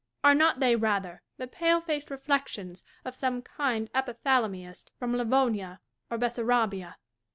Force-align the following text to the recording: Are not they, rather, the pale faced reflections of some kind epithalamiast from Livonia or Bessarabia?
Are 0.23 0.33
not 0.33 0.59
they, 0.59 0.75
rather, 0.75 1.21
the 1.37 1.45
pale 1.45 1.79
faced 1.79 2.09
reflections 2.09 2.83
of 3.05 3.13
some 3.15 3.43
kind 3.43 3.87
epithalamiast 3.93 4.89
from 4.97 5.15
Livonia 5.15 5.79
or 6.09 6.17
Bessarabia? 6.17 6.95